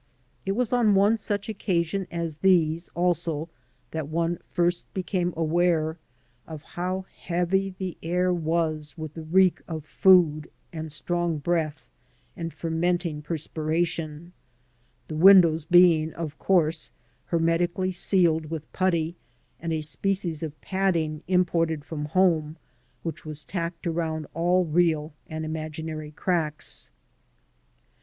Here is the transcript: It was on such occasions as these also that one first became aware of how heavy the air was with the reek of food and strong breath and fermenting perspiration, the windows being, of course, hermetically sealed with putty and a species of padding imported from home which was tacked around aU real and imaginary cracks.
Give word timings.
It 0.47 0.53
was 0.53 0.73
on 0.73 1.15
such 1.17 1.47
occasions 1.47 2.07
as 2.09 2.37
these 2.37 2.89
also 2.95 3.49
that 3.91 4.07
one 4.07 4.39
first 4.49 4.91
became 4.95 5.31
aware 5.37 5.99
of 6.47 6.63
how 6.63 7.05
heavy 7.15 7.75
the 7.77 7.95
air 8.01 8.33
was 8.33 8.97
with 8.97 9.13
the 9.13 9.21
reek 9.21 9.61
of 9.67 9.85
food 9.85 10.49
and 10.73 10.91
strong 10.91 11.37
breath 11.37 11.85
and 12.35 12.51
fermenting 12.51 13.21
perspiration, 13.21 14.33
the 15.07 15.15
windows 15.15 15.65
being, 15.65 16.13
of 16.15 16.35
course, 16.39 16.89
hermetically 17.25 17.91
sealed 17.91 18.47
with 18.47 18.73
putty 18.73 19.15
and 19.59 19.71
a 19.71 19.81
species 19.81 20.41
of 20.41 20.59
padding 20.61 21.21
imported 21.27 21.85
from 21.85 22.05
home 22.05 22.57
which 23.03 23.23
was 23.23 23.43
tacked 23.43 23.85
around 23.85 24.25
aU 24.35 24.63
real 24.63 25.13
and 25.29 25.45
imaginary 25.45 26.09
cracks. 26.09 26.89